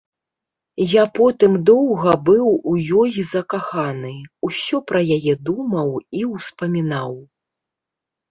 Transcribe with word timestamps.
Я 0.91 1.01
потым 1.17 1.57
доўга 1.69 2.13
быў 2.29 2.47
у 2.71 2.73
ёй 3.01 3.11
закаханы, 3.33 4.13
усё 4.49 4.77
пра 4.91 5.01
яе 5.17 5.33
думаў 5.49 5.89
і 6.21 6.23
ўспамінаў. 6.33 7.13